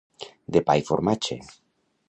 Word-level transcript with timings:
De 0.55 0.63
pa 0.69 0.77
i 0.81 0.85
formatge. 0.89 1.39